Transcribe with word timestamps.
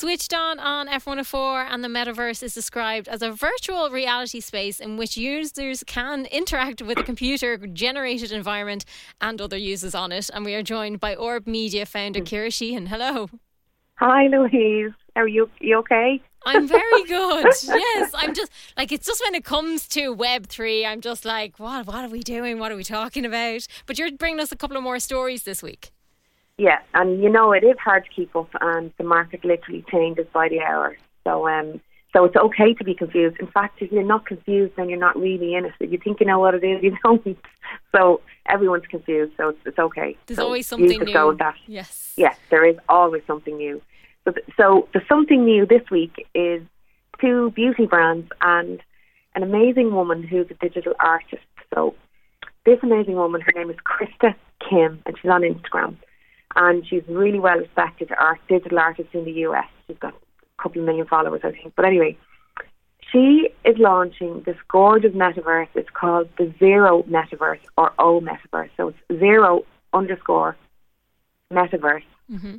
Switched 0.00 0.32
on 0.32 0.60
on 0.60 0.86
F104 0.86 1.66
and 1.68 1.82
the 1.82 1.88
metaverse 1.88 2.40
is 2.44 2.54
described 2.54 3.08
as 3.08 3.20
a 3.20 3.32
virtual 3.32 3.90
reality 3.90 4.38
space 4.38 4.78
in 4.78 4.96
which 4.96 5.16
users 5.16 5.82
can 5.88 6.26
interact 6.26 6.80
with 6.80 6.98
a 6.98 7.02
computer 7.02 7.56
generated 7.66 8.30
environment 8.30 8.84
and 9.20 9.40
other 9.40 9.56
users 9.56 9.96
on 9.96 10.12
it. 10.12 10.30
And 10.32 10.44
we 10.44 10.54
are 10.54 10.62
joined 10.62 11.00
by 11.00 11.16
Orb 11.16 11.48
Media 11.48 11.84
founder 11.84 12.20
Ciara 12.20 12.50
Sheahan. 12.50 12.86
Hello. 12.86 13.28
Hi, 13.96 14.28
Louise. 14.28 14.92
Are 15.16 15.26
you 15.26 15.50
you 15.60 15.78
okay? 15.78 16.22
I'm 16.46 16.68
very 16.68 17.02
good. 17.08 17.46
yes, 17.64 18.12
I'm 18.14 18.34
just 18.34 18.52
like 18.76 18.92
it's 18.92 19.04
just 19.04 19.20
when 19.26 19.34
it 19.34 19.44
comes 19.44 19.88
to 19.88 20.10
Web 20.10 20.46
three, 20.46 20.86
I'm 20.86 21.00
just 21.00 21.24
like, 21.24 21.58
what 21.58 21.88
what 21.88 22.04
are 22.04 22.08
we 22.08 22.20
doing? 22.20 22.60
What 22.60 22.70
are 22.70 22.76
we 22.76 22.84
talking 22.84 23.24
about? 23.24 23.66
But 23.86 23.98
you're 23.98 24.12
bringing 24.12 24.38
us 24.38 24.52
a 24.52 24.56
couple 24.56 24.76
of 24.76 24.84
more 24.84 25.00
stories 25.00 25.42
this 25.42 25.60
week. 25.60 25.90
Yeah, 26.58 26.80
and 26.92 27.22
you 27.22 27.30
know 27.30 27.52
it 27.52 27.62
is 27.62 27.76
hard 27.78 28.04
to 28.04 28.10
keep 28.10 28.34
up, 28.34 28.50
and 28.60 28.92
the 28.98 29.04
market 29.04 29.44
literally 29.44 29.84
changes 29.90 30.26
by 30.32 30.48
the 30.48 30.60
hour. 30.60 30.96
So, 31.22 31.48
um, 31.48 31.80
so 32.12 32.24
it's 32.24 32.34
okay 32.34 32.74
to 32.74 32.84
be 32.84 32.94
confused. 32.94 33.36
In 33.38 33.46
fact, 33.46 33.80
if 33.80 33.92
you're 33.92 34.02
not 34.02 34.26
confused, 34.26 34.74
then 34.76 34.88
you're 34.88 34.98
not 34.98 35.16
really 35.16 35.54
in 35.54 35.66
it. 35.66 35.72
If 35.78 35.92
you 35.92 35.98
think 35.98 36.18
you 36.18 36.26
know 36.26 36.40
what 36.40 36.54
it 36.54 36.64
is, 36.64 36.82
you 36.82 36.96
don't. 37.04 37.38
So 37.94 38.20
everyone's 38.48 38.86
confused. 38.86 39.34
So 39.36 39.50
it's, 39.50 39.58
it's 39.66 39.78
okay. 39.78 40.16
There's 40.26 40.38
so 40.38 40.46
always 40.46 40.66
something 40.66 40.88
new. 40.88 41.12
Go 41.12 41.28
with 41.28 41.38
that. 41.38 41.54
Yes. 41.68 42.14
Yes, 42.16 42.36
there 42.50 42.66
is 42.68 42.76
always 42.88 43.22
something 43.28 43.56
new. 43.56 43.80
So, 44.24 44.32
th- 44.32 44.46
so 44.56 44.88
the 44.92 45.00
something 45.08 45.44
new 45.44 45.64
this 45.64 45.88
week 45.92 46.26
is 46.34 46.60
two 47.20 47.52
beauty 47.52 47.86
brands 47.86 48.28
and 48.40 48.82
an 49.36 49.44
amazing 49.44 49.94
woman 49.94 50.24
who's 50.24 50.48
a 50.50 50.54
digital 50.54 50.94
artist. 50.98 51.42
So 51.72 51.94
this 52.66 52.80
amazing 52.82 53.14
woman, 53.14 53.42
her 53.42 53.52
name 53.54 53.70
is 53.70 53.76
Krista 53.76 54.34
Kim, 54.68 55.00
and 55.06 55.16
she's 55.22 55.30
on 55.30 55.42
Instagram 55.42 55.96
and 56.56 56.86
she's 56.86 57.02
really 57.08 57.38
well 57.38 57.58
respected 57.58 58.10
art 58.18 58.40
digital 58.48 58.78
artist 58.78 59.10
in 59.12 59.24
the 59.24 59.32
US. 59.46 59.66
She's 59.86 59.98
got 59.98 60.14
a 60.14 60.62
couple 60.62 60.80
of 60.80 60.86
million 60.86 61.06
followers, 61.06 61.40
I 61.44 61.52
think. 61.52 61.74
But 61.76 61.84
anyway, 61.84 62.16
she 63.12 63.48
is 63.64 63.76
launching 63.78 64.42
this 64.44 64.56
gorgeous 64.68 65.12
metaverse. 65.12 65.68
It's 65.74 65.90
called 65.90 66.28
the 66.36 66.52
Zero 66.58 67.02
Metaverse 67.04 67.60
or 67.76 67.92
O 67.98 68.20
Metaverse. 68.20 68.70
So 68.76 68.88
it's 68.88 69.20
zero 69.20 69.64
underscore 69.92 70.56
metaverse, 71.52 72.02
mm-hmm. 72.30 72.56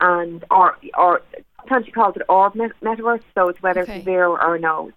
and 0.00 0.44
or 0.50 0.78
or 0.96 1.22
sometimes 1.60 1.86
she 1.86 1.92
calls 1.92 2.14
it 2.16 2.22
orb 2.28 2.54
metaverse. 2.54 3.22
So 3.34 3.48
it's 3.48 3.62
whether 3.62 3.82
Okay. 3.82 3.96
it's 3.96 4.04
zero 4.04 4.36
or 4.36 4.58
no. 4.58 4.92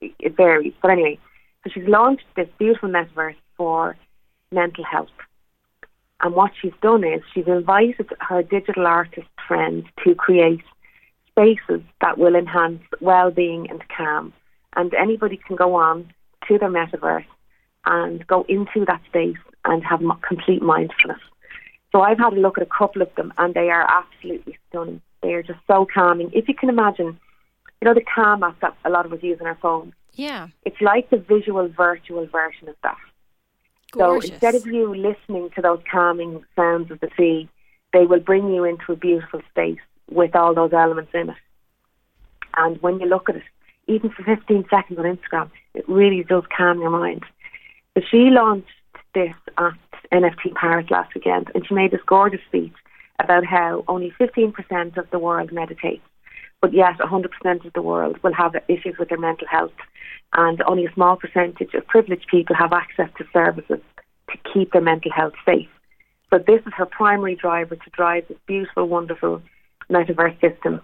It, 0.00 0.12
it 0.18 0.36
varies. 0.36 0.72
But 0.82 0.92
anyway, 0.92 1.18
so 1.62 1.70
she's 1.72 1.86
launched 1.86 2.24
this 2.34 2.48
beautiful 2.58 2.88
metaverse 2.88 3.36
for 3.56 3.96
mental 4.50 4.84
health. 4.84 5.08
And 6.22 6.34
what 6.34 6.52
she's 6.60 6.72
done 6.82 7.04
is 7.04 7.22
she's 7.32 7.46
invited 7.46 8.08
her 8.20 8.42
digital 8.42 8.86
artist 8.86 9.28
friends 9.48 9.86
to 10.04 10.14
create 10.14 10.60
spaces 11.30 11.80
that 12.00 12.18
will 12.18 12.34
enhance 12.34 12.82
well-being 13.00 13.70
and 13.70 13.82
calm. 13.96 14.32
And 14.76 14.92
anybody 14.94 15.38
can 15.46 15.56
go 15.56 15.74
on 15.74 16.12
to 16.48 16.58
their 16.58 16.68
metaverse 16.68 17.24
and 17.86 18.26
go 18.26 18.44
into 18.48 18.84
that 18.86 19.00
space 19.06 19.38
and 19.64 19.82
have 19.84 20.00
complete 20.26 20.62
mindfulness. 20.62 21.20
So 21.92 22.02
I've 22.02 22.18
had 22.18 22.34
a 22.34 22.40
look 22.40 22.58
at 22.58 22.62
a 22.62 22.70
couple 22.78 23.02
of 23.02 23.12
them, 23.16 23.32
and 23.38 23.54
they 23.54 23.70
are 23.70 23.86
absolutely 23.90 24.58
stunning. 24.68 25.00
They 25.22 25.34
are 25.34 25.42
just 25.42 25.58
so 25.66 25.86
calming. 25.92 26.30
If 26.32 26.48
you 26.48 26.54
can 26.54 26.68
imagine, 26.68 27.18
you 27.80 27.86
know 27.86 27.94
the 27.94 28.04
Calm 28.14 28.42
app 28.42 28.60
that 28.60 28.76
a 28.84 28.90
lot 28.90 29.06
of 29.06 29.12
us 29.12 29.22
use 29.22 29.38
on 29.40 29.46
our 29.46 29.58
phone. 29.60 29.92
Yeah. 30.12 30.48
It's 30.64 30.80
like 30.80 31.10
the 31.10 31.16
visual 31.16 31.68
virtual 31.68 32.26
version 32.26 32.68
of 32.68 32.76
that. 32.82 32.96
Gorgeous. 33.92 34.28
So 34.28 34.32
instead 34.34 34.54
of 34.54 34.66
you 34.66 34.94
listening 34.94 35.50
to 35.54 35.62
those 35.62 35.80
calming 35.90 36.44
sounds 36.56 36.90
of 36.90 37.00
the 37.00 37.10
sea, 37.16 37.48
they 37.92 38.06
will 38.06 38.20
bring 38.20 38.52
you 38.52 38.64
into 38.64 38.92
a 38.92 38.96
beautiful 38.96 39.40
space 39.50 39.80
with 40.10 40.34
all 40.36 40.54
those 40.54 40.72
elements 40.72 41.10
in 41.14 41.30
it. 41.30 41.36
And 42.56 42.80
when 42.82 43.00
you 43.00 43.06
look 43.06 43.28
at 43.28 43.36
it, 43.36 43.42
even 43.86 44.10
for 44.10 44.22
15 44.22 44.66
seconds 44.70 44.98
on 44.98 45.04
Instagram, 45.04 45.50
it 45.74 45.88
really 45.88 46.22
does 46.22 46.44
calm 46.56 46.80
your 46.80 46.90
mind. 46.90 47.24
So 47.94 48.02
she 48.10 48.30
launched 48.30 48.68
this 49.14 49.34
at 49.58 49.74
NFT 50.12 50.54
Paris 50.54 50.86
last 50.90 51.14
weekend, 51.14 51.50
and 51.54 51.66
she 51.66 51.74
made 51.74 51.90
this 51.90 52.00
gorgeous 52.06 52.40
speech 52.46 52.72
about 53.18 53.44
how 53.44 53.84
only 53.88 54.12
15% 54.20 54.96
of 54.96 55.10
the 55.10 55.18
world 55.18 55.52
meditates, 55.52 56.02
but 56.60 56.72
yet 56.72 56.98
100% 56.98 57.66
of 57.66 57.72
the 57.72 57.82
world 57.82 58.18
will 58.22 58.32
have 58.32 58.54
issues 58.68 58.96
with 58.98 59.08
their 59.08 59.18
mental 59.18 59.46
health, 59.48 59.72
and 60.32 60.62
only 60.62 60.86
a 60.86 60.92
small 60.92 61.16
percentage 61.16 61.74
of 61.74 61.86
privileged 61.86 62.26
people 62.30 62.54
have 62.56 62.72
access 62.72 63.08
to 63.18 63.24
services 63.32 63.80
to 64.30 64.38
keep 64.52 64.72
their 64.72 64.82
mental 64.82 65.10
health 65.12 65.34
safe. 65.44 65.68
So 66.30 66.38
this 66.38 66.60
is 66.66 66.72
her 66.76 66.86
primary 66.86 67.34
driver 67.34 67.74
to 67.74 67.90
drive 67.90 68.28
this 68.28 68.38
beautiful, 68.46 68.86
wonderful 68.86 69.42
metaverse 69.90 70.40
system. 70.40 70.80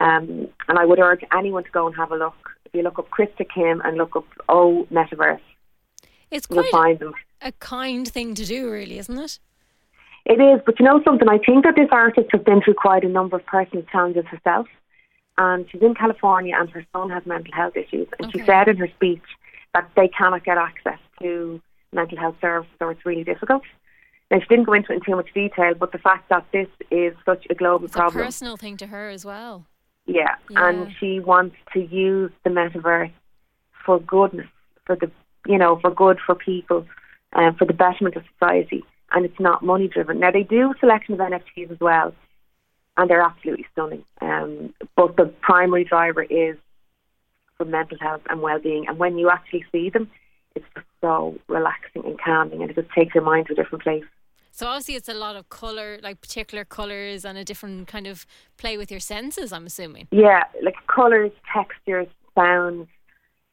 Um, 0.00 0.48
and 0.68 0.78
I 0.78 0.86
would 0.86 0.98
urge 0.98 1.20
anyone 1.36 1.64
to 1.64 1.70
go 1.70 1.86
and 1.86 1.94
have 1.96 2.12
a 2.12 2.16
look. 2.16 2.34
If 2.64 2.74
you 2.74 2.82
look 2.82 2.98
up 2.98 3.10
Krista 3.10 3.46
Kim 3.52 3.82
and 3.84 3.96
look 3.96 4.16
up 4.16 4.24
O 4.48 4.86
Metaverse, 4.90 5.40
it's 6.30 6.46
you'll 6.50 6.62
quite 6.62 6.70
find 6.70 6.98
them. 6.98 7.14
a 7.42 7.52
kind 7.52 8.06
thing 8.06 8.34
to 8.34 8.44
do, 8.44 8.70
really, 8.70 8.98
isn't 8.98 9.18
it? 9.18 9.38
It 10.24 10.40
is, 10.40 10.60
but 10.64 10.78
you 10.78 10.84
know 10.84 11.00
something? 11.04 11.28
I 11.28 11.38
think 11.38 11.64
that 11.64 11.74
this 11.74 11.88
artist 11.90 12.28
has 12.32 12.42
been 12.42 12.60
through 12.62 12.74
quite 12.74 13.02
a 13.02 13.08
number 13.08 13.36
of 13.36 13.46
personal 13.46 13.82
challenges 13.90 14.26
herself. 14.26 14.66
And 15.38 15.66
she's 15.70 15.80
in 15.80 15.94
California 15.94 16.54
and 16.58 16.68
her 16.70 16.84
son 16.92 17.10
has 17.10 17.24
mental 17.24 17.54
health 17.54 17.76
issues. 17.76 18.08
And 18.18 18.30
she 18.32 18.40
said 18.44 18.66
in 18.68 18.76
her 18.76 18.88
speech 18.88 19.22
that 19.72 19.88
they 19.96 20.08
cannot 20.08 20.44
get 20.44 20.58
access 20.58 20.98
to 21.22 21.62
mental 21.92 22.18
health 22.18 22.34
services 22.40 22.74
or 22.80 22.90
it's 22.90 23.06
really 23.06 23.22
difficult. 23.24 23.62
Now, 24.30 24.40
she 24.40 24.46
didn't 24.46 24.64
go 24.64 24.72
into 24.74 24.92
it 24.92 24.96
in 24.96 25.00
too 25.06 25.16
much 25.16 25.32
detail, 25.32 25.72
but 25.78 25.92
the 25.92 25.98
fact 25.98 26.28
that 26.28 26.44
this 26.52 26.66
is 26.90 27.14
such 27.24 27.46
a 27.48 27.54
global 27.54 27.86
It's 27.86 27.94
a 27.94 27.98
problem. 27.98 28.24
personal 28.24 28.56
thing 28.58 28.76
to 28.78 28.88
her 28.88 29.08
as 29.08 29.24
well. 29.24 29.64
Yeah, 30.06 30.34
Yeah. 30.50 30.68
and 30.68 30.92
she 30.98 31.20
wants 31.20 31.56
to 31.72 31.80
use 31.80 32.32
the 32.44 32.50
metaverse 32.50 33.12
for 33.84 34.00
goodness, 34.00 34.48
for 34.86 34.96
the 34.96 35.10
you 35.46 35.56
know, 35.56 35.76
for 35.76 35.90
good 35.90 36.18
for 36.26 36.34
people, 36.34 36.84
and 37.32 37.56
for 37.56 37.64
the 37.64 37.72
betterment 37.72 38.16
of 38.16 38.24
society. 38.38 38.84
And 39.12 39.24
it's 39.24 39.40
not 39.40 39.62
money 39.62 39.88
driven. 39.88 40.18
Now 40.18 40.30
they 40.30 40.42
do 40.42 40.72
a 40.72 40.78
selection 40.78 41.14
of 41.14 41.20
NFTs 41.20 41.70
as 41.70 41.80
well, 41.80 42.12
and 42.98 43.08
they're 43.08 43.22
absolutely 43.22 43.66
stunning. 43.72 44.04
Um, 44.20 44.74
but 44.96 45.16
the 45.16 45.26
primary 45.40 45.84
driver 45.84 46.22
is 46.22 46.56
for 47.56 47.64
mental 47.64 47.96
health 47.98 48.20
and 48.28 48.42
well 48.42 48.58
being. 48.58 48.86
And 48.86 48.98
when 48.98 49.16
you 49.16 49.30
actually 49.30 49.64
see 49.72 49.88
them, 49.88 50.10
it's 50.54 50.66
just 50.74 50.86
so 51.00 51.38
relaxing 51.48 52.04
and 52.04 52.20
calming, 52.20 52.60
and 52.60 52.70
it 52.70 52.74
just 52.74 52.90
takes 52.92 53.14
your 53.14 53.24
mind 53.24 53.46
to 53.46 53.52
a 53.52 53.56
different 53.56 53.82
place. 53.84 54.04
So 54.50 54.66
obviously, 54.66 54.96
it's 54.96 55.08
a 55.08 55.14
lot 55.14 55.36
of 55.36 55.48
color, 55.48 56.00
like 56.02 56.20
particular 56.20 56.64
colors, 56.64 57.24
and 57.24 57.38
a 57.38 57.44
different 57.44 57.86
kind 57.86 58.08
of 58.08 58.26
play 58.56 58.76
with 58.76 58.90
your 58.90 59.00
senses. 59.00 59.52
I'm 59.52 59.66
assuming. 59.66 60.08
Yeah, 60.10 60.42
like 60.62 60.74
colours, 60.88 61.30
textures, 61.54 62.08
sounds. 62.34 62.88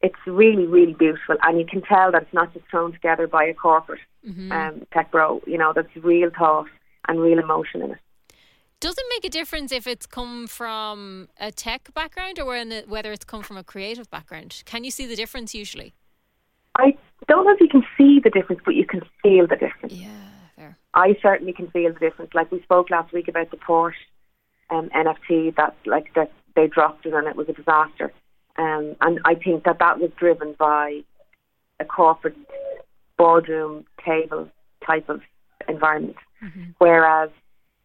It's 0.02 0.18
really, 0.26 0.66
really 0.66 0.92
beautiful, 0.92 1.36
and 1.42 1.58
you 1.58 1.64
can 1.64 1.80
tell 1.80 2.12
that 2.12 2.22
it's 2.22 2.34
not 2.34 2.52
just 2.52 2.66
thrown 2.70 2.92
together 2.92 3.26
by 3.26 3.44
a 3.44 3.54
corporate 3.54 4.00
Mm-hmm. 4.28 4.50
um, 4.50 4.82
tech 4.92 5.12
bro. 5.12 5.40
You 5.46 5.56
know, 5.56 5.72
that's 5.72 5.94
real 5.96 6.30
thought 6.36 6.66
and 7.06 7.20
real 7.20 7.38
emotion 7.38 7.80
in 7.80 7.92
it. 7.92 7.98
Does 8.78 8.94
it 8.98 9.04
make 9.08 9.24
a 9.24 9.30
difference 9.30 9.72
if 9.72 9.86
it's 9.86 10.06
come 10.06 10.46
from 10.46 11.28
a 11.40 11.50
tech 11.50 11.92
background 11.94 12.38
or 12.38 12.56
it- 12.56 12.88
whether 12.88 13.10
it's 13.10 13.24
come 13.24 13.42
from 13.42 13.56
a 13.56 13.64
creative 13.64 14.10
background? 14.10 14.62
Can 14.66 14.84
you 14.84 14.90
see 14.90 15.06
the 15.06 15.16
difference 15.16 15.54
usually? 15.54 15.94
I 16.78 16.96
don't 17.26 17.46
know 17.46 17.52
if 17.54 17.60
you 17.60 17.68
can 17.68 17.86
see 17.96 18.20
the 18.20 18.28
difference, 18.28 18.60
but 18.64 18.74
you 18.74 18.84
can 18.86 19.00
feel 19.22 19.46
the 19.46 19.56
difference. 19.56 19.94
Yeah, 19.94 20.10
fair. 20.56 20.76
I 20.92 21.16
certainly 21.22 21.54
can 21.54 21.70
feel 21.70 21.90
the 21.92 21.98
difference. 21.98 22.34
Like 22.34 22.52
we 22.52 22.60
spoke 22.62 22.90
last 22.90 23.12
week 23.14 23.28
about 23.28 23.50
the 23.50 23.56
Porsche 23.56 23.94
um, 24.68 24.90
NFT 24.90 25.54
that, 25.56 25.74
like 25.86 26.12
that 26.14 26.30
they 26.54 26.66
dropped 26.66 27.06
it 27.06 27.14
and 27.14 27.26
it 27.26 27.36
was 27.36 27.48
a 27.48 27.54
disaster. 27.54 28.12
Um, 28.58 28.94
and 29.00 29.20
I 29.24 29.34
think 29.36 29.64
that 29.64 29.78
that 29.78 29.98
was 30.00 30.10
driven 30.18 30.54
by 30.58 31.00
a 31.80 31.84
corporate 31.86 32.36
boardroom 33.16 33.86
table 34.04 34.48
type 34.86 35.08
of 35.08 35.22
environment. 35.68 36.16
Whereas 36.78 37.30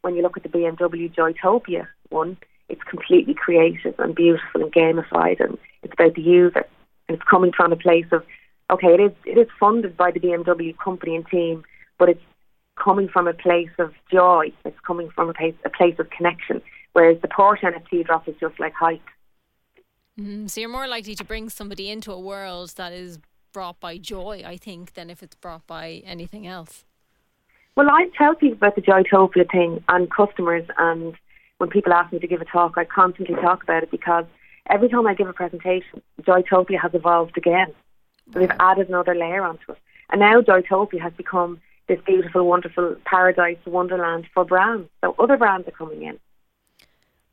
when 0.02 0.16
you 0.16 0.22
look 0.22 0.38
at 0.38 0.44
the 0.44 0.50
BMW 0.50 1.14
Joytopia 1.14 1.88
one, 2.10 2.38
it's 2.70 2.82
completely 2.84 3.34
creative 3.34 3.96
and 4.00 4.16
beautiful 4.16 4.62
and 4.62 4.72
gamified, 4.72 5.40
and 5.40 5.58
it's 5.84 5.94
about 5.94 6.16
the 6.16 6.22
user. 6.22 6.66
And 7.08 7.18
it's 7.18 7.28
coming 7.30 7.52
from 7.52 7.74
a 7.74 7.76
place 7.76 8.06
of, 8.12 8.24
okay, 8.70 8.94
it 8.94 9.00
is 9.00 9.12
it 9.26 9.38
is 9.38 9.48
funded 9.60 9.98
by 9.98 10.12
the 10.12 10.20
BMW 10.20 10.78
company 10.78 11.16
and 11.16 11.28
team, 11.28 11.64
but 12.00 12.10
it's 12.10 12.24
coming 12.82 13.08
from 13.08 13.28
a 13.28 13.34
place 13.34 13.70
of 13.80 13.94
joy. 14.12 14.52
It's 14.66 14.80
coming 14.86 15.10
from 15.10 15.30
a 15.30 15.34
place 15.34 15.56
a 15.66 15.70
place 15.70 15.96
of 16.00 16.10
connection. 16.10 16.62
Whereas 16.94 17.22
the 17.22 17.28
Porsche 17.28 17.64
NFT 17.64 18.06
drop 18.06 18.28
is 18.28 18.36
just 18.40 18.60
like 18.60 18.74
hype. 18.74 19.02
Mm, 20.20 20.50
so 20.50 20.60
you're 20.60 20.70
more 20.70 20.88
likely 20.88 21.16
to 21.16 21.24
bring 21.24 21.50
somebody 21.50 21.90
into 21.90 22.12
a 22.12 22.20
world 22.20 22.72
that 22.76 22.92
is 22.92 23.20
brought 23.54 23.80
by 23.80 23.98
joy, 23.98 24.44
I 24.46 24.58
think, 24.58 24.94
than 24.94 25.10
if 25.10 25.24
it's 25.24 25.36
brought 25.36 25.66
by 25.68 26.02
anything 26.06 26.48
else. 26.48 26.86
Well, 27.76 27.90
I 27.90 28.10
tell 28.18 28.36
people 28.36 28.58
about 28.58 28.76
the 28.76 28.82
Joytopia 28.82 29.50
thing 29.50 29.84
and 29.88 30.12
customers, 30.12 30.66
and 30.78 31.16
when 31.58 31.70
people 31.70 31.94
ask 31.94 32.12
me 32.12 32.20
to 32.20 32.28
give 32.28 32.42
a 32.42 32.46
talk, 32.46 32.74
I 32.78 32.84
constantly 32.84 33.36
talk 33.36 33.64
about 33.64 33.84
it 33.84 33.92
because 33.92 34.26
every 34.70 34.90
time 34.90 35.08
I 35.08 35.14
give 35.14 35.30
a 35.30 35.34
presentation, 35.34 36.02
Joytopia 36.22 36.80
has 36.82 36.94
evolved 36.94 37.38
again. 37.38 37.74
So 38.34 38.40
they've 38.40 38.52
added 38.60 38.90
another 38.90 39.16
layer 39.16 39.44
onto 39.44 39.72
it. 39.72 39.78
And 40.10 40.20
now 40.20 40.42
Joytopia 40.42 41.02
has 41.02 41.14
become 41.14 41.62
this 41.88 42.00
beautiful, 42.06 42.46
wonderful 42.46 42.96
paradise, 43.06 43.58
wonderland 43.66 44.28
for 44.34 44.46
brands. 44.46 44.90
So 45.02 45.16
other 45.18 45.38
brands 45.38 45.68
are 45.68 45.72
coming 45.72 46.04
in. 46.04 46.20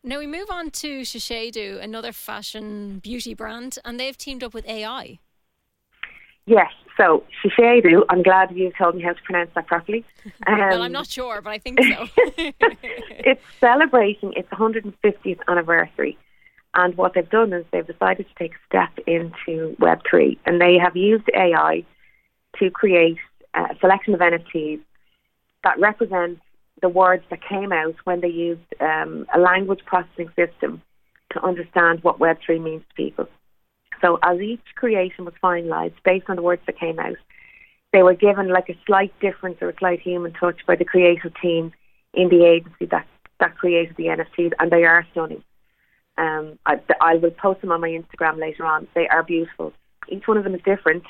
Now 0.04 0.18
we 0.18 0.26
move 0.26 0.48
on 0.50 0.70
to 0.70 1.00
Shiseido, 1.00 1.82
another 1.82 2.12
fashion 2.12 3.00
beauty 3.00 3.34
brand, 3.34 3.78
and 3.84 3.98
they've 3.98 4.16
teamed 4.16 4.44
up 4.44 4.54
with 4.54 4.66
AI. 4.66 5.18
Yes, 6.48 6.72
so 6.96 7.24
Shiseido, 7.44 8.04
I'm 8.08 8.22
glad 8.22 8.50
you 8.56 8.72
told 8.76 8.96
me 8.96 9.02
how 9.02 9.12
to 9.12 9.22
pronounce 9.22 9.50
that 9.54 9.66
properly. 9.66 10.04
Um, 10.46 10.58
well, 10.58 10.82
I'm 10.82 10.92
not 10.92 11.06
sure, 11.06 11.40
but 11.42 11.50
I 11.50 11.58
think 11.58 11.78
so. 11.82 12.06
it's 12.36 13.42
celebrating 13.60 14.32
its 14.34 14.48
150th 14.50 15.40
anniversary. 15.48 16.16
And 16.74 16.96
what 16.96 17.14
they've 17.14 17.28
done 17.28 17.52
is 17.52 17.64
they've 17.72 17.86
decided 17.86 18.26
to 18.28 18.34
take 18.38 18.52
a 18.52 18.66
step 18.66 19.06
into 19.06 19.74
Web3 19.80 20.38
and 20.46 20.60
they 20.60 20.76
have 20.82 20.96
used 20.96 21.24
AI 21.34 21.84
to 22.58 22.70
create 22.70 23.18
a 23.54 23.74
selection 23.80 24.14
of 24.14 24.20
NFTs 24.20 24.80
that 25.64 25.78
represent 25.78 26.38
the 26.80 26.88
words 26.88 27.24
that 27.30 27.40
came 27.46 27.72
out 27.72 27.94
when 28.04 28.20
they 28.20 28.28
used 28.28 28.62
um, 28.80 29.26
a 29.34 29.38
language 29.38 29.80
processing 29.84 30.28
system 30.36 30.82
to 31.32 31.42
understand 31.44 32.02
what 32.02 32.18
Web3 32.18 32.62
means 32.62 32.82
to 32.88 32.94
people. 32.94 33.28
So 34.00 34.18
as 34.22 34.40
each 34.40 34.64
creation 34.76 35.24
was 35.24 35.34
finalised 35.42 35.94
based 36.04 36.28
on 36.28 36.36
the 36.36 36.42
words 36.42 36.62
that 36.66 36.78
came 36.78 36.98
out, 36.98 37.16
they 37.92 38.02
were 38.02 38.14
given 38.14 38.48
like 38.48 38.68
a 38.68 38.78
slight 38.86 39.18
difference 39.20 39.58
or 39.60 39.70
a 39.70 39.78
slight 39.78 40.00
human 40.00 40.32
touch 40.32 40.60
by 40.66 40.76
the 40.76 40.84
creative 40.84 41.32
team 41.40 41.72
in 42.14 42.28
the 42.28 42.44
agency 42.44 42.86
that, 42.86 43.06
that 43.40 43.56
created 43.56 43.96
the 43.96 44.04
NFTs, 44.04 44.52
and 44.58 44.70
they 44.70 44.84
are 44.84 45.06
stunning. 45.12 45.42
Um, 46.16 46.58
I, 46.66 46.80
I 47.00 47.14
will 47.14 47.30
post 47.30 47.60
them 47.60 47.72
on 47.72 47.80
my 47.80 47.88
Instagram 47.88 48.38
later 48.38 48.66
on. 48.66 48.88
They 48.94 49.06
are 49.08 49.22
beautiful. 49.22 49.72
Each 50.08 50.26
one 50.26 50.36
of 50.36 50.44
them 50.44 50.54
is 50.54 50.62
different. 50.62 51.04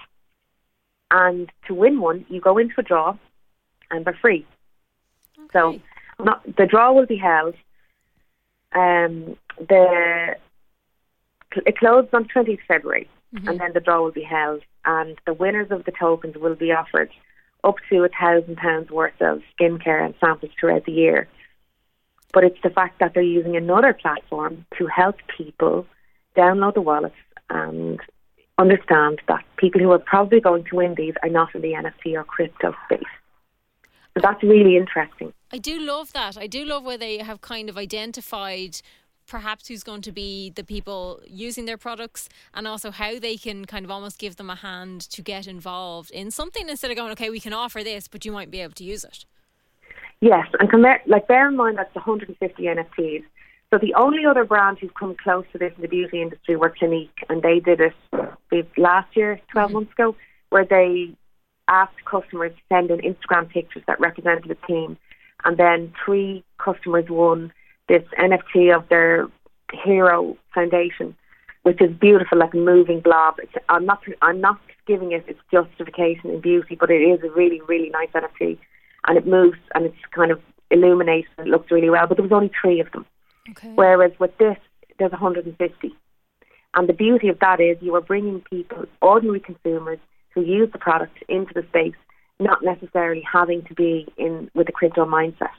And 1.11 1.51
to 1.67 1.75
win 1.75 2.01
one, 2.01 2.27
you 2.29 2.41
go 2.41 2.59
into 2.59 2.75
a 2.79 2.83
draw, 2.83 3.17
and 3.91 4.05
they're 4.05 4.19
free. 4.21 4.47
Okay. 5.39 5.49
So, 5.53 5.81
not, 6.23 6.45
the 6.57 6.67
draw 6.67 6.93
will 6.93 7.07
be 7.07 7.17
held. 7.17 7.55
Um, 8.75 9.37
the 9.59 10.37
it 11.57 11.79
closes 11.79 12.11
on 12.13 12.25
20th 12.25 12.61
February, 12.67 13.09
mm-hmm. 13.35 13.49
and 13.49 13.61
then 13.61 13.73
the 13.73 13.81
draw 13.81 14.03
will 14.03 14.13
be 14.13 14.23
held, 14.23 14.63
and 14.85 15.19
the 15.27 15.35
winners 15.35 15.71
of 15.71 15.85
the 15.85 15.93
tokens 15.93 16.37
will 16.37 16.55
be 16.55 16.73
offered 16.73 17.11
up 17.65 17.77
to 17.91 18.05
a 18.05 18.09
thousand 18.09 18.57
pounds 18.57 18.91
worth 18.91 19.21
of 19.21 19.43
skincare 19.59 20.05
and 20.05 20.15
samples 20.21 20.53
throughout 20.59 20.85
the 20.85 20.93
year. 20.93 21.29
But 22.33 22.45
it's 22.45 22.61
the 22.63 22.71
fact 22.71 23.01
that 23.01 23.15
they're 23.15 23.23
using 23.23 23.57
another 23.57 23.93
platform 23.93 24.67
to 24.79 24.87
help 24.87 25.17
people 25.37 25.87
download 26.37 26.75
the 26.75 26.83
wallets 26.83 27.17
and 27.51 27.99
understand 28.59 29.21
that 29.29 29.45
people 29.57 29.81
who 29.81 29.91
are 29.93 29.99
probably 29.99 30.41
going 30.41 30.65
to 30.65 30.77
win 30.77 30.95
these 30.95 31.15
are 31.23 31.29
not 31.29 31.55
in 31.55 31.63
the 31.63 31.73
NFT 31.73 32.15
or 32.15 32.25
crypto 32.25 32.75
space. 32.85 33.03
So 34.15 34.21
that's 34.23 34.43
really 34.43 34.77
interesting. 34.77 35.33
I 35.53 35.59
do 35.59 35.79
love 35.79 36.13
that. 36.13 36.37
I 36.37 36.47
do 36.47 36.65
love 36.65 36.85
where 36.85 36.99
they 36.99 37.19
have 37.19 37.41
kind 37.41 37.69
of 37.69 37.79
identified 37.79 38.81
perhaps 39.29 39.69
who's 39.69 39.83
going 39.83 40.03
to 40.03 40.13
be 40.13 40.51
the 40.51 40.65
people 40.65 41.21
using 41.27 41.67
their 41.67 41.77
products 41.77 42.29
and 42.55 42.67
also 42.67 42.91
how 42.91 43.19
they 43.19 43.37
can 43.37 43.65
kind 43.67 43.85
of 43.85 43.91
almost 43.91 44.19
give 44.19 44.37
them 44.37 44.51
a 44.51 44.57
hand 44.57 45.03
to 45.03 45.23
get 45.23 45.47
involved 45.47 46.11
in 46.11 46.31
something 46.31 46.69
instead 46.69 46.91
of 46.91 46.97
going, 46.97 47.13
okay, 47.13 47.31
we 47.31 47.39
can 47.39 47.53
offer 47.53 47.85
this, 47.85 48.09
but 48.09 48.25
you 48.25 48.33
might 48.33 48.51
be 48.51 48.61
able 48.61 48.75
to 48.75 48.85
use 48.85 49.05
it. 49.05 49.25
Yes, 50.21 50.47
and 50.59 50.83
bear, 50.83 51.01
like 51.07 51.29
bear 51.29 51.49
in 51.49 51.57
mind 51.57 51.79
that's 51.79 51.95
150 51.95 52.63
NFTs. 52.63 53.23
So 53.71 53.79
the 53.79 53.95
only 53.95 54.25
other 54.25 54.45
brand 54.45 54.79
who's 54.81 54.91
come 54.99 55.15
close 55.23 55.45
to 55.53 55.59
this 55.59 55.73
in 55.77 55.83
the 55.83 55.89
beauty 55.89 56.23
industry 56.23 56.57
were 56.57 56.71
Clinique, 56.71 57.25
and 57.29 57.43
they 57.43 57.61
did 57.61 57.81
it 57.81 58.69
last 58.77 59.15
year, 59.15 59.39
12 59.53 59.67
mm-hmm. 59.67 59.75
months 59.75 59.93
ago, 59.93 60.17
where 60.49 60.65
they 60.65 61.15
asked 61.69 62.03
customers 62.11 62.53
to 62.53 62.75
send 62.75 62.91
in 62.91 62.99
Instagram 63.01 63.49
pictures 63.49 63.83
that 63.87 64.01
represented 64.01 64.49
the 64.49 64.67
team, 64.67 64.97
and 65.45 65.59
then 65.59 65.93
three 66.05 66.43
customers 66.57 67.05
won 67.11 67.53
this 67.89 68.03
NFT 68.19 68.75
of 68.75 68.89
their 68.89 69.29
hero 69.73 70.37
foundation, 70.55 71.17
which 71.63 71.81
is 71.81 71.91
beautiful, 71.97 72.39
like 72.39 72.55
a 72.55 72.59
moving 72.59 73.01
blob. 73.01 73.37
It's, 73.39 73.53
I'm 73.69 73.87
not 73.87 74.03
I'm 74.23 74.41
not 74.41 74.61
giving 74.87 75.13
it 75.13 75.25
its 75.29 75.41
justification 75.51 76.31
in 76.31 76.41
beauty, 76.41 76.77
but 76.79 76.91
it 76.91 77.03
is 77.03 77.21
a 77.23 77.31
really 77.31 77.61
really 77.63 77.91
nice 77.91 78.11
NFT 78.15 78.59
and 79.07 79.19
it 79.19 79.27
moves 79.27 79.59
and 79.75 79.87
it's 79.87 79.97
kind 80.13 80.31
of 80.31 80.41
illuminated 80.71 81.31
and 81.39 81.49
it 81.49 81.51
looks 81.51 81.71
really 81.71 81.91
well. 81.91 82.07
But 82.07 82.17
there 82.17 82.25
was 82.25 82.33
only 82.33 82.51
three 82.61 82.81
of 82.81 82.91
them. 82.93 83.07
Okay. 83.51 83.73
Whereas 83.75 84.13
with 84.19 84.37
this, 84.39 84.57
there's 84.99 85.13
150. 85.13 85.95
And 86.75 86.89
the 86.89 86.93
beauty 86.93 87.29
of 87.29 87.39
that 87.41 87.61
is 87.61 87.79
you 87.81 87.95
are 87.95 88.01
bringing 88.01 88.43
people, 88.43 88.85
ordinary 89.01 89.41
consumers, 89.41 89.99
who 90.35 90.43
use 90.43 90.71
the 90.71 90.79
product 90.79 91.17
into 91.29 91.55
the 91.55 91.65
space, 91.69 91.97
not 92.39 92.63
necessarily 92.63 93.23
having 93.23 93.63
to 93.65 93.75
be 93.75 94.07
in 94.17 94.51
with 94.55 94.69
a 94.69 94.73
crypto 94.73 95.07
mindset. 95.07 95.57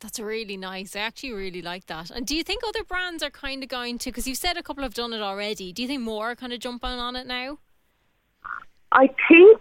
That's 0.00 0.20
really 0.20 0.56
nice. 0.56 0.94
I 0.94 1.00
actually 1.00 1.32
really 1.32 1.62
like 1.62 1.86
that. 1.86 2.10
And 2.10 2.24
do 2.24 2.36
you 2.36 2.44
think 2.44 2.62
other 2.66 2.84
brands 2.84 3.22
are 3.22 3.30
kind 3.30 3.62
of 3.62 3.68
going 3.68 3.98
to, 3.98 4.10
because 4.10 4.28
you've 4.28 4.38
said 4.38 4.56
a 4.56 4.62
couple 4.62 4.84
have 4.84 4.94
done 4.94 5.12
it 5.12 5.20
already, 5.20 5.72
do 5.72 5.82
you 5.82 5.88
think 5.88 6.02
more 6.02 6.30
are 6.30 6.36
kind 6.36 6.52
of 6.52 6.60
jumping 6.60 6.90
on 6.90 7.16
it 7.16 7.26
now? 7.26 7.58
I 8.92 9.10
think, 9.28 9.60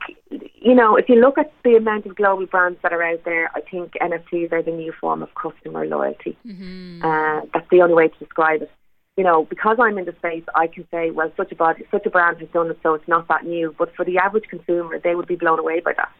you 0.55 0.73
know, 0.73 0.95
if 0.95 1.09
you 1.09 1.15
look 1.15 1.37
at 1.37 1.51
the 1.63 1.75
amount 1.75 2.05
of 2.05 2.15
global 2.15 2.45
brands 2.45 2.79
that 2.81 2.93
are 2.93 3.03
out 3.03 3.25
there, 3.25 3.51
I 3.55 3.61
think 3.61 3.93
NFTs 4.01 4.53
are 4.53 4.61
the 4.61 4.71
new 4.71 4.93
form 5.01 5.21
of 5.21 5.29
customer 5.35 5.85
loyalty. 5.85 6.37
Mm-hmm. 6.45 7.03
Uh, 7.03 7.41
that's 7.53 7.67
the 7.69 7.81
only 7.81 7.95
way 7.95 8.07
to 8.07 8.19
describe 8.19 8.61
it. 8.61 8.71
You 9.17 9.23
know, 9.23 9.45
because 9.45 9.77
I'm 9.81 9.97
in 9.97 10.05
the 10.05 10.13
space, 10.19 10.43
I 10.53 10.67
can 10.67 10.87
say, 10.91 11.09
well, 11.09 11.31
such 11.35 11.51
a 11.51 11.55
body, 11.55 11.83
such 11.89 12.05
a 12.05 12.09
brand 12.11 12.37
has 12.37 12.49
done 12.49 12.69
it, 12.69 12.77
so 12.83 12.93
it's 12.93 13.07
not 13.07 13.27
that 13.29 13.45
new. 13.45 13.75
But 13.77 13.95
for 13.95 14.05
the 14.05 14.19
average 14.19 14.45
consumer, 14.47 14.99
they 14.99 15.15
would 15.15 15.27
be 15.27 15.35
blown 15.35 15.57
away 15.57 15.79
by 15.79 15.93
that. 15.93 16.11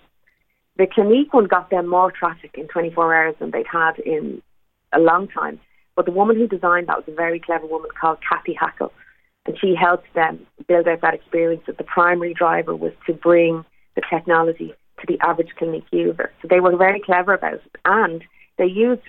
The 0.77 0.88
Clinique 0.88 1.33
one 1.33 1.45
got 1.45 1.69
them 1.69 1.88
more 1.88 2.12
traffic 2.12 2.51
in 2.56 2.68
24 2.68 3.15
hours 3.15 3.35
than 3.39 3.51
they'd 3.51 3.65
had 3.71 4.00
in 4.00 4.41
a 4.94 5.00
long 5.00 5.27
time. 5.27 5.59
But 5.95 6.06
the 6.06 6.12
woman 6.12 6.35
who 6.35 6.47
designed 6.47 6.88
that 6.88 6.97
was 6.97 7.07
a 7.07 7.15
very 7.15 7.39
clever 7.39 7.65
woman 7.65 7.89
called 8.00 8.19
Cathy 8.27 8.56
Hackl 8.56 8.91
and 9.47 9.57
she 9.59 9.74
helped 9.74 10.13
them 10.13 10.45
build 10.68 10.88
out 10.88 11.01
that 11.01 11.13
experience. 11.13 11.63
That 11.65 11.77
the 11.77 11.83
primary 11.83 12.33
driver 12.33 12.75
was 12.75 12.91
to 13.07 13.13
bring 13.13 13.65
the 13.95 14.01
technology 14.07 14.74
to 15.00 15.07
the 15.07 15.18
average 15.25 15.50
Clinique 15.57 15.85
user. 15.91 16.31
So 16.41 16.47
they 16.50 16.59
were 16.59 16.75
very 16.75 17.00
clever 17.00 17.33
about 17.33 17.53
it, 17.53 17.71
and 17.85 18.24
they 18.57 18.65
used 18.65 19.01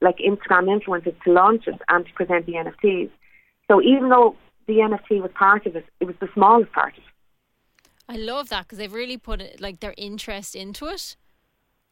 like 0.00 0.16
Instagram 0.18 0.80
influencers 0.80 1.20
to 1.24 1.32
launch 1.32 1.66
it 1.66 1.74
and 1.88 2.06
to 2.06 2.12
present 2.14 2.46
the 2.46 2.52
NFTs. 2.52 3.10
So 3.68 3.82
even 3.82 4.08
though 4.08 4.36
the 4.66 4.74
NFT 4.74 5.20
was 5.20 5.30
part 5.34 5.66
of 5.66 5.76
it, 5.76 5.84
it 6.00 6.06
was 6.06 6.16
the 6.20 6.28
smallest 6.32 6.72
part 6.72 6.94
of 6.96 6.98
it. 6.98 7.04
I 8.10 8.16
love 8.16 8.48
that 8.48 8.62
because 8.66 8.78
they've 8.78 8.92
really 8.92 9.16
put 9.16 9.40
it, 9.40 9.60
like 9.60 9.80
their 9.80 9.94
interest 9.96 10.54
into 10.54 10.86
it. 10.86 11.16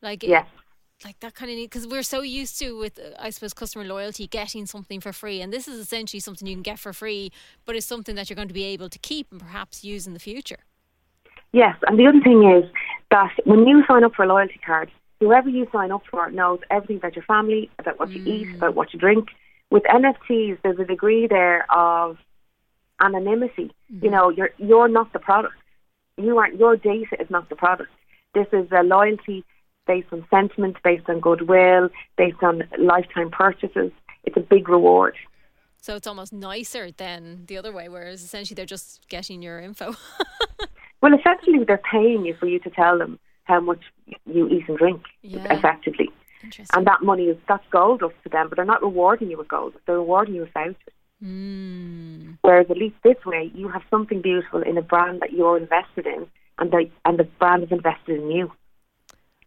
Like 0.03 0.23
yes 0.23 0.47
like 1.05 1.20
that 1.20 1.35
kind 1.35 1.50
of 1.50 1.56
because 1.56 1.87
we're 1.87 2.03
so 2.03 2.23
used 2.23 2.59
to 2.59 2.76
with 2.76 2.99
uh, 2.99 3.11
I 3.19 3.31
suppose 3.31 3.55
customer 3.55 3.85
loyalty 3.85 4.26
getting 4.26 4.67
something 4.67 5.00
for 5.00 5.12
free 5.12 5.41
and 5.41 5.53
this 5.53 5.69
is 5.69 5.79
essentially 5.79 6.20
something 6.20 6.47
you 6.47 6.55
can 6.55 6.62
get 6.62 6.79
for 6.79 6.93
free 6.93 7.31
but 7.65 7.76
it's 7.76 7.87
something 7.87 8.16
that 8.16 8.28
you're 8.28 8.35
going 8.35 8.49
to 8.49 8.54
be 8.54 8.64
able 8.64 8.88
to 8.88 8.99
keep 8.99 9.31
and 9.31 9.40
perhaps 9.40 9.85
use 9.85 10.07
in 10.07 10.12
the 10.12 10.21
future. 10.21 10.59
Yes, 11.52 11.76
and 11.87 11.99
the 11.99 12.07
other 12.07 12.21
thing 12.21 12.42
is 12.50 12.71
that 13.11 13.33
when 13.45 13.66
you 13.66 13.83
sign 13.88 14.04
up 14.04 14.14
for 14.14 14.25
a 14.25 14.26
loyalty 14.26 14.61
card, 14.64 14.90
whoever 15.19 15.49
you 15.49 15.66
sign 15.73 15.90
up 15.90 16.02
for 16.11 16.31
knows 16.31 16.61
everything 16.71 16.99
about 16.99 17.16
your 17.16 17.25
family, 17.25 17.71
about 17.78 17.99
what 17.99 18.11
mm. 18.11 18.16
you 18.16 18.33
eat, 18.33 18.57
about 18.57 18.75
what 18.75 18.92
you 18.92 18.99
drink. 18.99 19.28
With 19.71 19.85
NFTs, 19.85 20.59
there's 20.62 20.78
a 20.78 20.85
degree 20.85 21.26
there 21.26 21.66
of 21.73 22.19
anonymity. 23.00 23.73
Mm. 23.92 24.02
You 24.02 24.11
know, 24.11 24.28
you're 24.28 24.50
you're 24.59 24.88
not 24.88 25.12
the 25.14 25.19
product. 25.19 25.54
You 26.18 26.38
aren't. 26.38 26.58
Your 26.58 26.76
data 26.76 27.16
is 27.20 27.30
not 27.30 27.48
the 27.48 27.56
product. 27.56 27.90
This 28.34 28.46
is 28.52 28.68
a 28.72 28.82
loyalty 28.82 29.44
based 29.87 30.08
on 30.12 30.26
sentiment, 30.30 30.76
based 30.84 31.08
on 31.08 31.20
goodwill, 31.20 31.88
based 32.16 32.42
on 32.42 32.64
lifetime 32.78 33.30
purchases. 33.30 33.90
It's 34.25 34.37
a 34.37 34.40
big 34.40 34.68
reward. 34.68 35.16
So 35.80 35.96
it's 35.96 36.06
almost 36.06 36.32
nicer 36.32 36.90
than 36.90 37.44
the 37.46 37.56
other 37.56 37.72
way, 37.72 37.88
whereas 37.88 38.22
essentially 38.22 38.54
they're 38.54 38.66
just 38.66 39.08
getting 39.08 39.42
your 39.42 39.60
info. 39.60 39.94
well, 41.00 41.14
essentially 41.14 41.64
they're 41.64 41.80
paying 41.90 42.26
you 42.26 42.34
for 42.34 42.46
you 42.46 42.58
to 42.60 42.70
tell 42.70 42.98
them 42.98 43.18
how 43.44 43.60
much 43.60 43.80
you 44.26 44.48
eat 44.48 44.68
and 44.68 44.76
drink, 44.76 45.02
yeah. 45.22 45.52
effectively. 45.52 46.10
And 46.75 46.87
that 46.87 47.02
money 47.02 47.25
is 47.25 47.37
that's 47.48 47.64
gold 47.70 48.02
up 48.02 48.12
to 48.22 48.28
them, 48.28 48.48
but 48.48 48.56
they're 48.56 48.64
not 48.64 48.82
rewarding 48.82 49.30
you 49.30 49.38
with 49.38 49.48
gold. 49.48 49.75
They're 49.87 49.96
rewarding 49.96 50.34
you 50.34 50.42
with 50.42 50.52
vouchers. 50.52 50.76
Mm. 51.25 52.38
Whereas 52.42 52.66
at 52.70 52.76
least 52.76 52.96
this 53.02 53.16
way, 53.26 53.50
you 53.54 53.68
have 53.68 53.82
something 53.90 54.22
beautiful 54.22 54.62
in 54.62 54.78
a 54.78 54.82
brand 54.82 55.20
that 55.20 55.32
you're 55.32 55.56
invested 55.56 56.06
in, 56.06 56.26
and 56.58 56.70
the 56.70 56.90
and 57.04 57.18
the 57.18 57.25
brand 57.25 57.64
is 57.64 57.72
invested 57.72 58.20
in 58.20 58.30
you. 58.30 58.52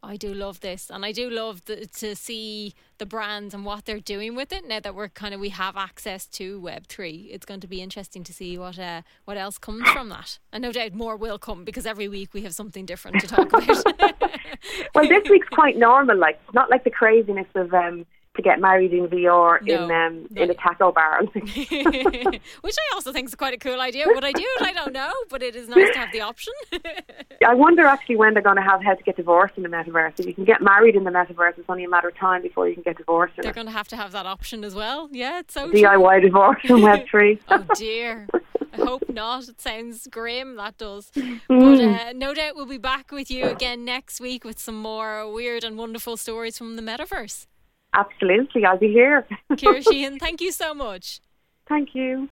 I 0.03 0.17
do 0.17 0.33
love 0.33 0.61
this, 0.61 0.89
and 0.89 1.05
I 1.05 1.11
do 1.11 1.29
love 1.29 1.63
the, 1.65 1.85
to 1.85 2.15
see 2.15 2.73
the 2.97 3.05
brands 3.05 3.53
and 3.53 3.63
what 3.63 3.85
they're 3.85 3.99
doing 3.99 4.35
with 4.35 4.51
it. 4.51 4.67
Now 4.67 4.79
that 4.79 4.95
we're 4.95 5.09
kind 5.09 5.33
of 5.33 5.39
we 5.39 5.49
have 5.49 5.77
access 5.77 6.25
to 6.27 6.59
Web 6.59 6.87
three, 6.87 7.29
it's 7.31 7.45
going 7.45 7.59
to 7.59 7.67
be 7.67 7.81
interesting 7.81 8.23
to 8.23 8.33
see 8.33 8.57
what 8.57 8.79
uh, 8.79 9.03
what 9.25 9.37
else 9.37 9.57
comes 9.57 9.87
from 9.89 10.09
that. 10.09 10.39
And 10.51 10.63
no 10.63 10.71
doubt 10.71 10.93
more 10.93 11.15
will 11.15 11.37
come 11.37 11.63
because 11.63 11.85
every 11.85 12.07
week 12.07 12.33
we 12.33 12.41
have 12.41 12.55
something 12.55 12.85
different 12.85 13.21
to 13.21 13.27
talk 13.27 13.53
about. 13.53 13.67
well, 14.95 15.07
this 15.07 15.29
week's 15.29 15.49
quite 15.49 15.77
normal. 15.77 16.17
Like 16.17 16.39
not 16.53 16.69
like 16.69 16.83
the 16.83 16.89
craziness 16.89 17.47
of 17.53 17.73
um, 17.73 18.05
to 18.41 18.50
get 18.50 18.60
married 18.60 18.93
in 18.93 19.07
VR 19.07 19.62
No, 19.62 19.74
in 19.86 19.91
um, 19.91 20.27
no. 20.31 20.41
in 20.43 20.50
a 20.50 20.53
taco 20.53 20.91
bar. 20.91 21.21
Which 21.33 22.75
I 22.77 22.93
also 22.95 23.12
think 23.13 23.27
is 23.27 23.36
quite 23.36 23.53
a 23.53 23.57
cool 23.57 23.79
idea. 23.79 24.05
Would 24.07 24.24
I 24.24 24.31
do 24.31 24.43
it? 24.60 24.67
I 24.67 24.74
don't 24.74 24.93
know, 24.93 25.12
but 25.29 25.41
it 25.43 25.55
is 25.55 25.67
nice 25.69 25.91
to 25.93 26.00
have 26.00 26.12
the 26.12 26.21
option. 26.21 26.53
I 27.48 27.53
wonder 27.53 27.86
actually 27.86 28.17
when 28.17 28.33
they're 28.33 28.43
going 28.43 28.55
to 28.57 28.62
have 28.62 28.83
how 28.83 28.93
to 28.95 29.03
get 29.03 29.15
divorced 29.15 29.55
in 29.57 29.63
the 29.63 29.69
metaverse. 29.69 30.19
If 30.19 30.25
you 30.25 30.33
can 30.33 30.45
get 30.45 30.62
married 30.62 30.95
in 30.95 31.03
the 31.03 31.12
metaverse, 31.12 31.57
it's 31.57 31.69
only 31.69 31.83
a 31.83 31.89
matter 31.89 32.10
of 32.10 32.15
time 32.17 32.41
before 32.41 32.67
you 32.67 32.74
can 32.74 32.83
get 32.83 32.98
divorced. 32.98 33.33
They're 33.41 33.53
going 33.53 33.67
to 33.67 33.74
have 33.74 33.88
to 33.89 33.95
have 33.95 34.12
that 34.12 34.25
option 34.25 34.63
as 34.63 34.75
well. 34.75 35.10
Yeah, 35.12 35.39
it's 35.39 35.53
so 35.53 35.69
true. 35.69 35.81
DIY 35.81 36.21
divorce 36.21 36.60
in 36.65 36.81
Web 36.81 37.05
three. 37.10 37.39
Oh 37.50 37.65
dear. 37.75 38.27
I 38.74 38.77
hope 38.77 39.03
not. 39.10 39.50
It 39.50 39.60
sounds 39.60 40.07
grim, 40.07 40.55
that 40.55 40.77
does. 40.77 41.12
But 41.13 41.24
Mm. 41.50 42.00
uh, 42.10 42.13
no 42.13 42.33
doubt 42.33 42.55
we'll 42.55 42.65
be 42.65 42.77
back 42.77 43.12
with 43.12 43.29
you 43.29 43.45
again 43.45 43.83
next 43.83 44.21
week 44.21 44.45
with 44.45 44.60
some 44.60 44.75
more 44.81 45.29
weird 45.31 45.63
and 45.65 45.77
wonderful 45.77 46.15
stories 46.15 46.57
from 46.57 46.77
the 46.77 46.81
metaverse. 46.81 47.48
Absolutely, 47.93 48.65
I'll 48.65 48.77
be 48.77 48.88
here. 48.88 49.27
Ciara 49.57 49.79
Sheahan, 49.81 50.19
thank 50.19 50.41
you 50.41 50.51
so 50.51 50.74
much. 50.74 51.19
Thank 51.67 51.89
you. 51.93 52.19